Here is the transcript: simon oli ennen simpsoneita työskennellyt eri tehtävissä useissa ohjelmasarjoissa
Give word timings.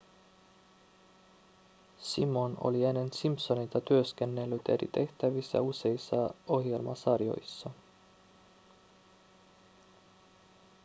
simon 1.99 2.57
oli 2.61 2.83
ennen 2.85 3.11
simpsoneita 3.13 3.81
työskennellyt 3.81 4.69
eri 4.69 4.87
tehtävissä 4.87 5.61
useissa 5.61 6.33
ohjelmasarjoissa 6.47 7.69